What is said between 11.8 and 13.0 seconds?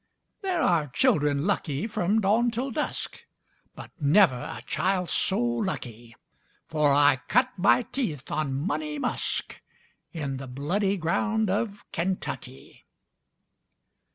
Kentucky!